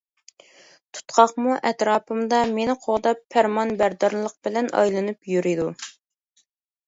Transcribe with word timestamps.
تۇتقاقمۇ 0.97 1.57
ئەتراپىمدا 1.69 2.39
مېنى 2.55 2.75
قوغداپ 2.85 3.21
پەرمانبەردارلىق 3.35 4.35
بىلەن 4.47 4.71
ئايلىنىپ 4.79 5.31
يۈرىدۇ. 5.35 5.69